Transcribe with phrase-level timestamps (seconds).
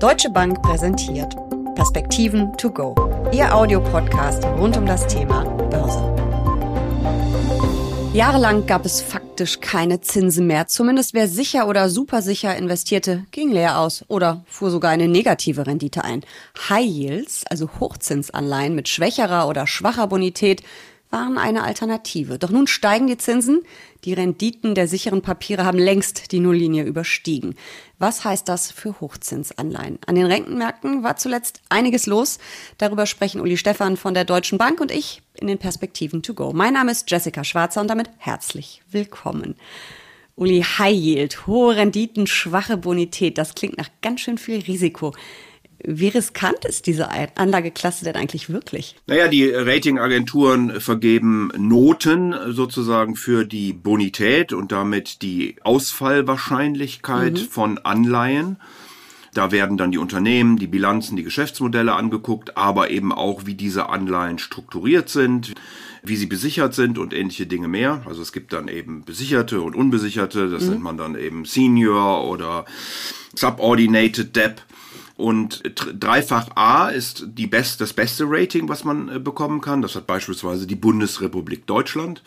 [0.00, 1.36] Deutsche Bank präsentiert
[1.74, 2.94] Perspektiven to go.
[3.32, 6.02] Ihr Audiopodcast rund um das Thema Börse.
[8.14, 10.66] Jahrelang gab es faktisch keine Zinsen mehr.
[10.68, 16.02] Zumindest wer sicher oder supersicher investierte, ging leer aus oder fuhr sogar eine negative Rendite
[16.02, 16.24] ein.
[16.70, 20.62] High Yields, also Hochzinsanleihen mit schwächerer oder schwacher Bonität,
[21.10, 22.38] waren eine Alternative.
[22.38, 23.62] Doch nun steigen die Zinsen.
[24.04, 27.56] Die Renditen der sicheren Papiere haben längst die Nulllinie überstiegen.
[27.98, 29.98] Was heißt das für Hochzinsanleihen?
[30.06, 32.38] An den Rentenmärkten war zuletzt einiges los.
[32.78, 36.52] Darüber sprechen Uli Stephan von der Deutschen Bank und ich in den Perspektiven to go.
[36.52, 39.56] Mein Name ist Jessica Schwarzer und damit herzlich willkommen.
[40.36, 45.12] Uli, High Yield, hohe Renditen, schwache Bonität, das klingt nach ganz schön viel Risiko.
[45.84, 48.96] Wie riskant ist diese Anlageklasse denn eigentlich wirklich?
[49.06, 57.48] Naja, die Ratingagenturen vergeben Noten sozusagen für die Bonität und damit die Ausfallwahrscheinlichkeit mhm.
[57.48, 58.56] von Anleihen.
[59.32, 63.88] Da werden dann die Unternehmen, die Bilanzen, die Geschäftsmodelle angeguckt, aber eben auch, wie diese
[63.88, 65.54] Anleihen strukturiert sind,
[66.02, 68.02] wie sie besichert sind und ähnliche Dinge mehr.
[68.06, 70.70] Also es gibt dann eben besicherte und unbesicherte, das mhm.
[70.70, 72.64] nennt man dann eben Senior oder
[73.34, 74.64] Subordinated Debt.
[75.16, 75.62] Und
[75.98, 79.82] dreifach A ist die best, das beste Rating, was man äh, bekommen kann.
[79.82, 82.22] Das hat beispielsweise die Bundesrepublik Deutschland.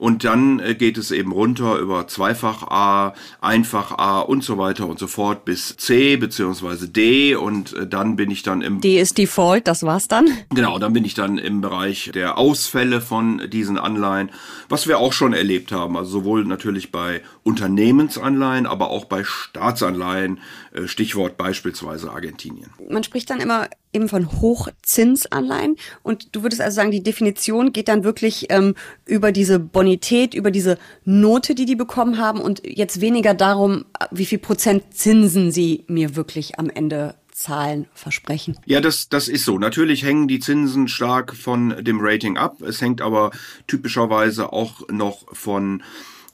[0.00, 3.12] Und dann äh, geht es eben runter über Zweifach A,
[3.42, 8.16] Einfach A und so weiter und so fort bis C beziehungsweise D und äh, dann
[8.16, 8.80] bin ich dann im...
[8.80, 10.26] D ist Default, das war's dann?
[10.54, 14.30] Genau, dann bin ich dann im Bereich der Ausfälle von diesen Anleihen,
[14.70, 15.98] was wir auch schon erlebt haben.
[15.98, 20.40] Also sowohl natürlich bei Unternehmensanleihen, aber auch bei Staatsanleihen,
[20.72, 22.70] äh, Stichwort beispielsweise Argentinien.
[22.88, 25.76] Man spricht dann immer eben von Hochzinsanleihen.
[26.02, 28.74] Und du würdest also sagen, die Definition geht dann wirklich ähm,
[29.06, 34.26] über diese Bonität, über diese Note, die die bekommen haben und jetzt weniger darum, wie
[34.26, 38.58] viel Prozent Zinsen sie mir wirklich am Ende Zahlen versprechen.
[38.66, 39.58] Ja, das, das ist so.
[39.58, 42.60] Natürlich hängen die Zinsen stark von dem Rating ab.
[42.60, 43.30] Es hängt aber
[43.66, 45.82] typischerweise auch noch von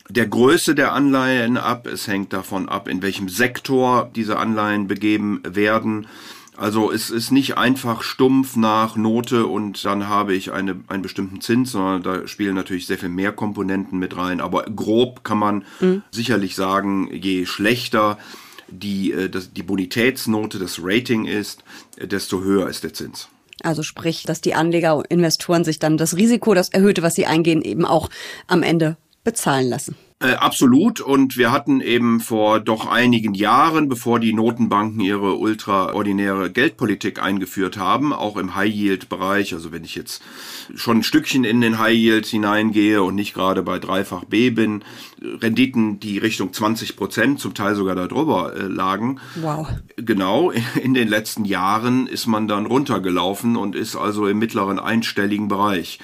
[0.08, 1.86] der Größe der Anleihen ab.
[1.86, 6.08] Es hängt davon ab, in welchem Sektor diese Anleihen begeben werden.
[6.56, 11.40] Also es ist nicht einfach stumpf nach Note und dann habe ich eine, einen bestimmten
[11.40, 14.40] Zins, sondern da spielen natürlich sehr viel mehr Komponenten mit rein.
[14.40, 16.02] Aber grob kann man mhm.
[16.10, 18.18] sicherlich sagen, je schlechter
[18.68, 21.62] die, äh, das, die Bonitätsnote, das Rating ist,
[22.00, 23.28] desto höher ist der Zins.
[23.62, 27.26] Also sprich, dass die Anleger und Investoren sich dann das Risiko, das erhöhte, was sie
[27.26, 28.10] eingehen, eben auch
[28.46, 29.96] am Ende bezahlen lassen.
[30.18, 31.02] Äh, absolut.
[31.02, 37.76] Und wir hatten eben vor doch einigen Jahren, bevor die Notenbanken ihre ultraordinäre Geldpolitik eingeführt
[37.76, 40.22] haben, auch im High-Yield-Bereich, also wenn ich jetzt
[40.74, 44.82] schon ein Stückchen in den High-Yield hineingehe und nicht gerade bei dreifach B bin,
[45.20, 49.20] Renditen, die Richtung 20 Prozent, zum Teil sogar darüber äh, lagen.
[49.34, 49.68] Wow.
[49.96, 50.50] Genau,
[50.82, 55.98] in den letzten Jahren ist man dann runtergelaufen und ist also im mittleren einstelligen Bereich.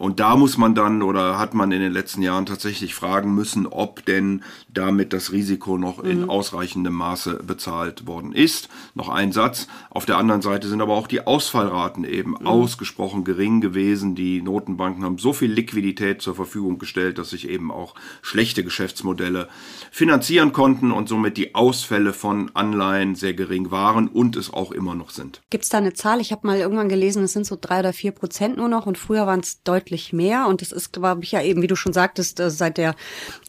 [0.00, 3.66] Und da muss man dann oder hat man in den letzten Jahren tatsächlich fragen müssen,
[3.66, 6.30] ob denn damit das Risiko noch in mhm.
[6.30, 8.70] ausreichendem Maße bezahlt worden ist.
[8.94, 9.68] Noch ein Satz.
[9.90, 12.46] Auf der anderen Seite sind aber auch die Ausfallraten eben mhm.
[12.46, 14.14] ausgesprochen gering gewesen.
[14.14, 19.48] Die Notenbanken haben so viel Liquidität zur Verfügung gestellt, dass sich eben auch schlechte Geschäftsmodelle
[19.90, 24.94] finanzieren konnten und somit die Ausfälle von Anleihen sehr gering waren und es auch immer
[24.94, 25.42] noch sind.
[25.50, 26.22] Gibt es da eine Zahl?
[26.22, 28.96] Ich habe mal irgendwann gelesen, es sind so drei oder vier Prozent nur noch und
[28.96, 30.46] früher waren es deutlich deutlich mehr.
[30.46, 32.94] Und das ist, glaube ich, ja eben, wie du schon sagtest, äh, seit der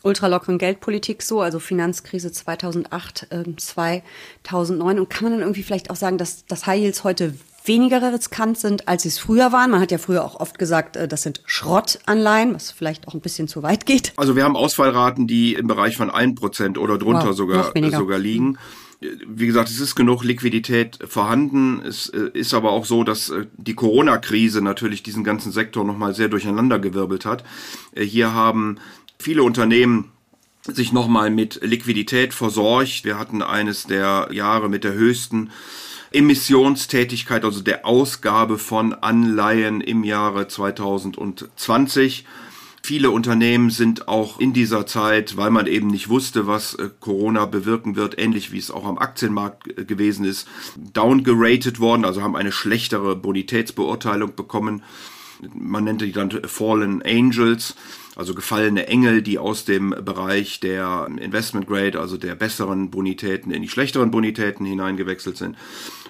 [0.03, 4.99] ultralockeren Geldpolitik so, also Finanzkrise 2008, 2009.
[4.99, 8.57] Und kann man dann irgendwie vielleicht auch sagen, dass, dass High Yields heute weniger riskant
[8.57, 9.71] sind, als sie es früher waren.
[9.71, 13.21] Man hat ja früher auch oft gesagt, äh, das sind Schrottanleihen, was vielleicht auch ein
[13.21, 14.13] bisschen zu weit geht.
[14.17, 18.57] Also wir haben Ausfallraten, die im Bereich von 1% oder drunter wow, sogar, sogar liegen
[19.01, 21.81] wie gesagt, es ist genug Liquidität vorhanden.
[21.81, 26.13] Es äh, ist aber auch so, dass äh, die Corona-Krise natürlich diesen ganzen Sektor nochmal
[26.13, 27.43] sehr durcheinandergewirbelt hat.
[27.97, 28.77] Hier haben
[29.17, 30.11] viele Unternehmen
[30.63, 33.03] sich nochmal mit Liquidität versorgt.
[33.03, 35.49] Wir hatten eines der Jahre mit der höchsten
[36.11, 42.25] Emissionstätigkeit, also der Ausgabe von Anleihen im Jahre 2020.
[42.83, 47.45] Viele Unternehmen sind auch in dieser Zeit, weil man eben nicht wusste, was äh, Corona
[47.45, 52.35] bewirken wird, ähnlich wie es auch am Aktienmarkt äh, gewesen ist, downgeratet worden, also haben
[52.35, 54.83] eine schlechtere Bonitätsbeurteilung bekommen.
[55.53, 57.75] Man nennt die dann Fallen Angels.
[58.15, 63.61] also gefallene Engel, die aus dem Bereich der Investment Grade, also der besseren Bonitäten in
[63.61, 65.55] die schlechteren Bonitäten hineingewechselt sind.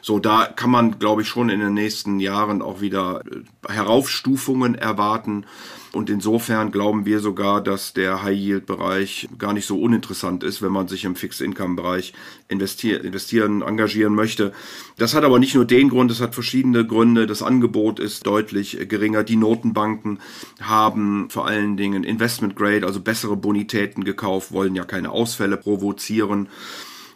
[0.01, 4.75] So, da kann man, glaube ich, schon in den nächsten Jahren auch wieder äh, Heraufstufungen
[4.75, 5.45] erwarten.
[5.93, 10.87] Und insofern glauben wir sogar, dass der High-Yield-Bereich gar nicht so uninteressant ist, wenn man
[10.87, 12.13] sich im Fixed-Income-Bereich
[12.47, 14.53] investieren, investieren, engagieren möchte.
[14.97, 17.27] Das hat aber nicht nur den Grund, es hat verschiedene Gründe.
[17.27, 19.23] Das Angebot ist deutlich geringer.
[19.23, 20.19] Die Notenbanken
[20.61, 26.47] haben vor allen Dingen Investment Grade, also bessere Bonitäten gekauft, wollen ja keine Ausfälle provozieren.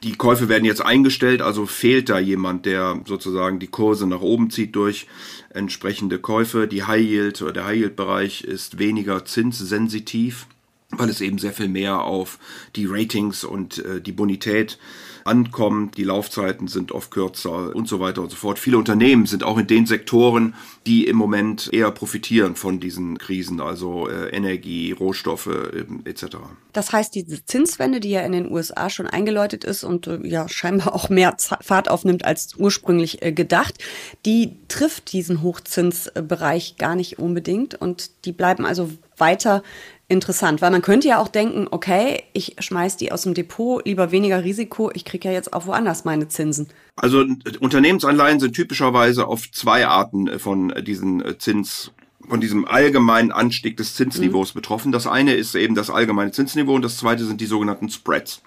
[0.03, 4.49] Die Käufe werden jetzt eingestellt, also fehlt da jemand, der sozusagen die Kurse nach oben
[4.49, 5.07] zieht durch
[5.49, 6.67] entsprechende Käufe.
[6.67, 10.47] Die High Yield oder der High Yield Bereich ist weniger zinssensitiv,
[10.91, 12.39] weil es eben sehr viel mehr auf
[12.75, 14.77] die Ratings und äh, die Bonität
[15.25, 15.97] ankommt.
[15.97, 18.59] Die Laufzeiten sind oft kürzer und so weiter und so fort.
[18.59, 20.53] Viele Unternehmen sind auch in den Sektoren,
[20.85, 26.37] die im Moment eher profitieren von diesen Krisen, also äh, Energie, Rohstoffe äh, etc.
[26.73, 30.47] Das heißt, diese Zinswende, die ja in den USA schon eingeläutet ist und äh, ja
[30.47, 33.83] scheinbar auch mehr Fahrt aufnimmt als ursprünglich äh, gedacht,
[34.25, 39.63] die trifft diesen Hochzinsbereich gar nicht unbedingt und die bleiben also weiter
[40.07, 44.11] interessant, weil man könnte ja auch denken, okay, ich schmeiß die aus dem Depot, lieber
[44.11, 46.67] weniger Risiko, ich kriege ja jetzt auch woanders meine Zinsen.
[46.95, 47.25] Also
[47.59, 51.91] Unternehmensanleihen sind typischerweise auf zwei Arten von diesen Zins
[52.27, 54.59] von diesem allgemeinen Anstieg des Zinsniveaus mhm.
[54.59, 54.91] betroffen.
[54.91, 58.41] Das eine ist eben das allgemeine Zinsniveau und das zweite sind die sogenannten Spreads.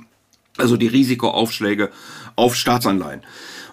[0.56, 1.90] Also die Risikoaufschläge
[2.34, 3.22] auf Staatsanleihen.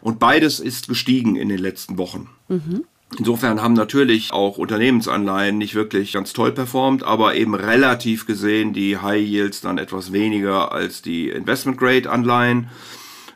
[0.02, 2.30] Und beides ist gestiegen in den letzten Wochen.
[2.48, 2.84] Mhm.
[3.18, 8.98] Insofern haben natürlich auch Unternehmensanleihen nicht wirklich ganz toll performt, aber eben relativ gesehen die
[8.98, 12.68] High Yields dann etwas weniger als die Investment Grade Anleihen.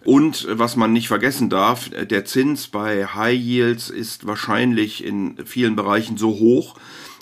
[0.04, 5.76] Und was man nicht vergessen darf, der Zins bei High Yields ist wahrscheinlich in vielen
[5.76, 6.76] Bereichen so hoch,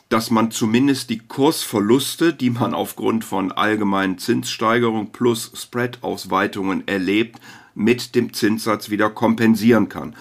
[0.10, 7.40] dass man zumindest die Kursverluste, die man aufgrund von allgemeinen Zinssteigerungen plus Spread-Ausweitungen erlebt,
[7.76, 10.16] mit dem Zinssatz wieder kompensieren kann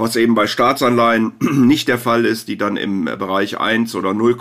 [0.00, 4.36] was eben bei Staatsanleihen nicht der Fall ist, die dann im Bereich 1 oder 0,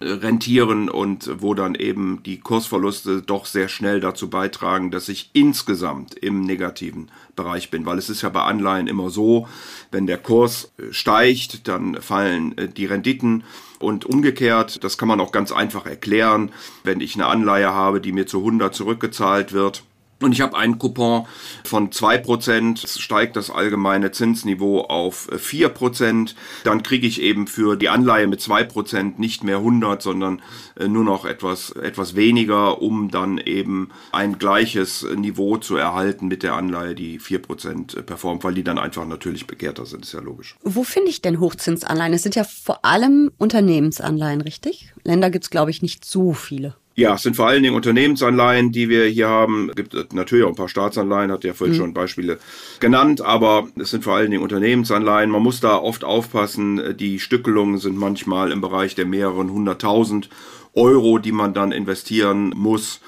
[0.00, 6.14] rentieren und wo dann eben die Kursverluste doch sehr schnell dazu beitragen, dass ich insgesamt
[6.14, 9.48] im negativen Bereich bin, weil es ist ja bei Anleihen immer so,
[9.90, 13.44] wenn der Kurs steigt, dann fallen äh, die Renditen.
[13.78, 16.52] Und umgekehrt, das kann man auch ganz einfach erklären,
[16.84, 19.84] wenn ich eine Anleihe habe, die mir zu 100 zurückgezahlt wird,
[20.20, 21.26] und ich habe einen Coupon
[21.64, 26.34] von 2%, steigt das allgemeine Zinsniveau auf 4%.
[26.64, 30.42] Dann kriege ich eben für die Anleihe mit 2% nicht mehr 100, sondern
[30.78, 36.42] äh, nur noch etwas, etwas weniger, um dann eben ein gleiches Niveau zu erhalten mit
[36.42, 40.56] der Anleihe, die 4% performt, weil die dann einfach natürlich begehrter sind, ist ja logisch.
[40.62, 42.14] Wo finde ich denn Hochzinsanleihen?
[42.14, 44.92] Es sind ja vor allem Unternehmensanleihen, richtig?
[45.02, 46.76] Länder gibt es, glaube ich, nicht so viele.
[46.96, 49.70] Ja, es sind vor allen Dingen Unternehmensanleihen, die wir hier haben.
[49.70, 51.80] Es gibt natürlich auch ein paar Staatsanleihen, hat ja vorhin mhm.
[51.80, 52.38] schon Beispiele
[52.78, 55.30] genannt, aber es sind vor allen Dingen Unternehmensanleihen.
[55.30, 56.96] Man muss da oft aufpassen.
[56.96, 60.28] Die Stückelungen sind manchmal im Bereich der mehreren hunderttausend
[60.74, 63.00] Euro, die man dann investieren muss.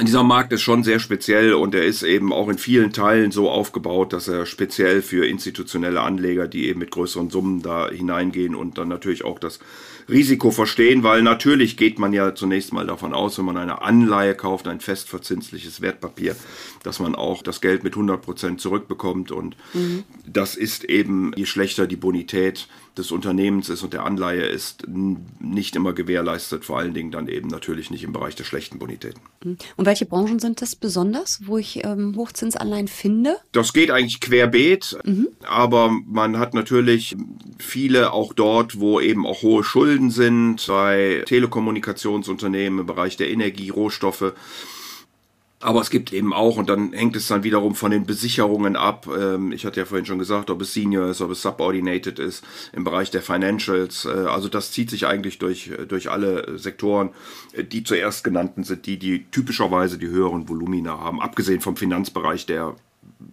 [0.00, 3.50] Dieser Markt ist schon sehr speziell und er ist eben auch in vielen Teilen so
[3.50, 8.78] aufgebaut, dass er speziell für institutionelle Anleger, die eben mit größeren Summen da hineingehen und
[8.78, 9.58] dann natürlich auch das
[10.08, 14.34] Risiko verstehen, weil natürlich geht man ja zunächst mal davon aus, wenn man eine Anleihe
[14.34, 16.36] kauft, ein festverzinsliches Wertpapier,
[16.82, 20.04] dass man auch das Geld mit 100 Prozent zurückbekommt und mhm.
[20.26, 22.68] das ist eben, je schlechter die Bonität
[22.98, 27.48] des Unternehmens ist und der Anleihe ist, nicht immer gewährleistet, vor allen Dingen dann eben
[27.48, 29.20] natürlich nicht im Bereich der schlechten Bonitäten.
[29.44, 29.58] Mhm.
[29.76, 33.36] Und welche Branchen sind das besonders, wo ich ähm, Hochzinsanleihen finde?
[33.52, 35.28] Das geht eigentlich querbeet, mhm.
[35.46, 37.16] aber man hat natürlich
[37.58, 43.70] viele auch dort, wo eben auch hohe Schulden sind, bei Telekommunikationsunternehmen im Bereich der Energie,
[43.70, 44.32] Rohstoffe.
[45.62, 49.06] Aber es gibt eben auch, und dann hängt es dann wiederum von den Besicherungen ab.
[49.14, 52.42] Ähm, ich hatte ja vorhin schon gesagt, ob es Senior ist, ob es Subordinated ist,
[52.72, 54.06] im Bereich der Financials.
[54.06, 57.10] Äh, also das zieht sich eigentlich durch, durch alle Sektoren.
[57.54, 62.76] Die zuerst genannten sind die, die typischerweise die höheren Volumina haben, abgesehen vom Finanzbereich, der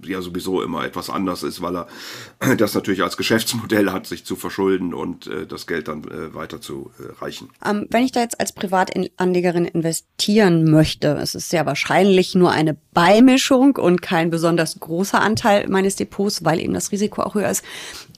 [0.03, 4.35] ja sowieso immer etwas anders ist, weil er das natürlich als Geschäftsmodell hat, sich zu
[4.35, 7.49] verschulden und äh, das Geld dann äh, weiter zu äh, reichen.
[7.65, 12.75] Ähm, wenn ich da jetzt als Privatanlegerin investieren möchte, es ist sehr wahrscheinlich nur eine
[12.93, 17.63] Beimischung und kein besonders großer Anteil meines Depots, weil eben das Risiko auch höher ist.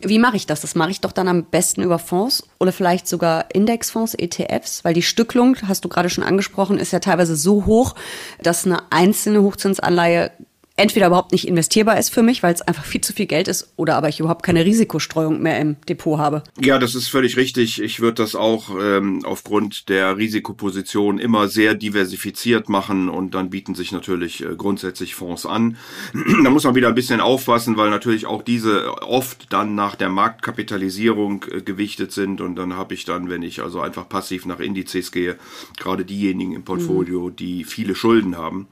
[0.02, 0.62] Wie mache ich das?
[0.62, 4.94] Das mache ich doch dann am besten über Fonds oder vielleicht sogar Indexfonds, ETFs, weil
[4.94, 7.96] die Stücklung, hast du gerade schon angesprochen, ist ja teilweise so hoch,
[8.42, 10.32] dass eine einzelne Hochzinsanleihe
[10.80, 13.74] entweder überhaupt nicht investierbar ist für mich, weil es einfach viel zu viel Geld ist,
[13.76, 16.44] oder aber ich überhaupt keine Risikostreuung mehr im Depot habe.
[16.60, 17.82] Ja, das ist völlig richtig.
[17.82, 23.76] Ich würde das auch ähm, aufgrund der Risikoposition immer sehr diversifiziert machen und dann bieten
[23.76, 25.78] sich natürlich äh, grundsätzlich Fonds an.
[26.44, 30.10] da muss man wieder ein bisschen aufpassen, weil natürlich auch diese oft dann nach der
[30.10, 34.60] Marktkapitalisierung äh, gewichtet sind und dann habe ich dann, wenn ich also einfach passiv nach
[34.60, 35.38] Indizes gehe,
[35.78, 37.36] gerade diejenigen im Portfolio, mhm.
[37.36, 38.68] die viele Schulden haben.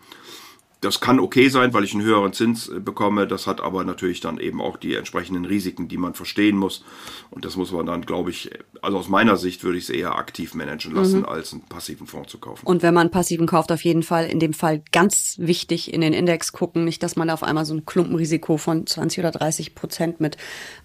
[0.82, 3.28] Das kann okay sein, weil ich einen höheren Zins äh, bekomme.
[3.28, 6.84] Das hat aber natürlich dann eben auch die entsprechenden Risiken, die man verstehen muss.
[7.32, 10.16] Und das muss man dann, glaube ich, also aus meiner Sicht würde ich es eher
[10.16, 11.26] aktiv managen lassen, mhm.
[11.26, 12.66] als einen passiven Fonds zu kaufen.
[12.66, 16.02] Und wenn man einen passiven kauft, auf jeden Fall in dem Fall ganz wichtig in
[16.02, 16.86] den Index gucken.
[16.86, 20.38] Nicht, dass man da auf einmal so ein Klumpenrisiko von 20 oder 30 Prozent mit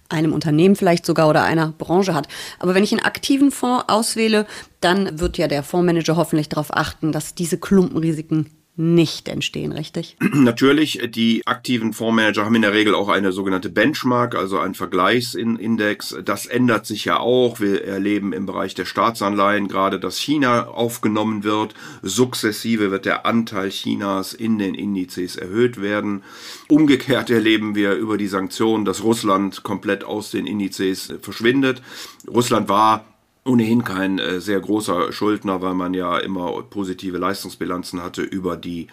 [0.09, 2.27] einem Unternehmen vielleicht sogar oder einer Branche hat.
[2.59, 4.47] Aber wenn ich einen aktiven Fonds auswähle,
[4.81, 10.17] dann wird ja der Fondsmanager hoffentlich darauf achten, dass diese Klumpenrisiken nicht entstehen, richtig?
[10.33, 16.17] Natürlich, die aktiven Fondsmanager haben in der Regel auch eine sogenannte Benchmark, also einen Vergleichsindex.
[16.25, 17.59] Das ändert sich ja auch.
[17.59, 21.75] Wir erleben im Bereich der Staatsanleihen gerade, dass China aufgenommen wird.
[22.01, 26.23] Sukzessive wird der Anteil Chinas in den Indizes erhöht werden.
[26.67, 31.83] Umgekehrt erleben wir über die Sanktionen, dass Russland komplett aus den Indizes verschwindet.
[32.27, 33.05] Russland war
[33.45, 38.87] ohnehin kein äh, sehr großer Schuldner, weil man ja immer positive Leistungsbilanzen hatte über die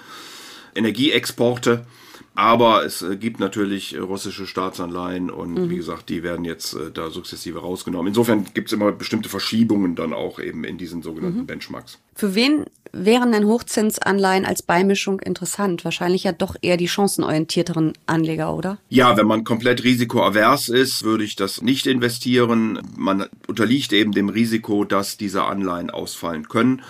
[0.75, 1.87] Energieexporte.
[2.35, 5.71] Aber es äh, gibt natürlich russische Staatsanleihen und mhm.
[5.71, 8.09] wie gesagt, die werden jetzt äh, da sukzessive rausgenommen.
[8.09, 11.47] Insofern gibt es immer bestimmte Verschiebungen dann auch eben in diesen sogenannten mhm.
[11.47, 11.99] Benchmarks.
[12.21, 15.87] Für wen wären denn Hochzinsanleihen als Beimischung interessant?
[15.87, 18.77] Wahrscheinlich ja doch eher die chancenorientierteren Anleger, oder?
[18.91, 22.83] Ja, wenn man komplett risikoavers ist, würde ich das nicht investieren.
[22.95, 26.83] Man unterliegt eben dem Risiko, dass diese Anleihen ausfallen können.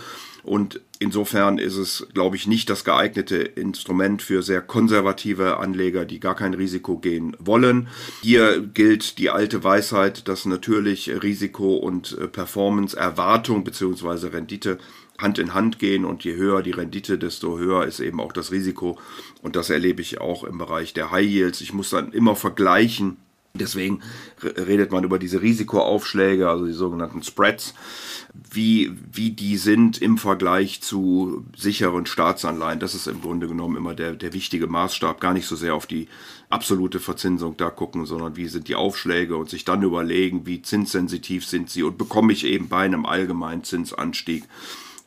[0.43, 6.19] Und insofern ist es, glaube ich, nicht das geeignete Instrument für sehr konservative Anleger, die
[6.19, 7.89] gar kein Risiko gehen wollen.
[8.23, 14.29] Hier gilt die alte Weisheit, dass natürlich Risiko und äh, Performance, Erwartung bzw.
[14.29, 14.79] Rendite
[15.21, 18.51] Hand in Hand gehen und je höher die Rendite, desto höher ist eben auch das
[18.53, 18.99] Risiko.
[19.43, 21.61] Und das erlebe ich auch im Bereich der High Yields.
[21.61, 23.17] Ich muss dann immer vergleichen.
[23.53, 24.01] Deswegen
[24.43, 27.75] redet man über diese Risikoaufschläge, also die sogenannten Spreads
[28.53, 32.81] wie, wie die sind im Vergleich zu sicheren Staatsanleihen.
[32.81, 35.21] Das ist im Grunde genommen immer der, der wichtige Maßstab.
[35.21, 36.09] Gar nicht so sehr auf die
[36.49, 41.47] absolute Verzinsung da gucken, sondern wie sind die Aufschläge und sich dann überlegen, wie zinssensitiv
[41.47, 44.45] sind sie und bekomme ich eben bei einem allgemeinen Zinsanstieg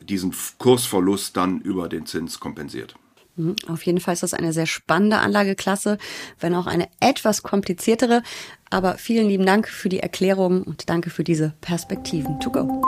[0.06, 2.94] diesen Kursverlust dann über den Zins kompensiert.
[3.36, 3.56] Mhm.
[3.68, 5.98] Auf jeden Fall ist das eine sehr spannende Anlageklasse,
[6.40, 8.22] wenn auch eine etwas kompliziertere.
[8.70, 12.82] Aber vielen lieben Dank für die Erklärung und danke für diese Perspektiven to go.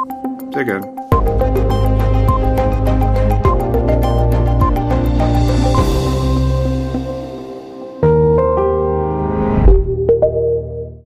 [0.53, 1.96] Sehr gern.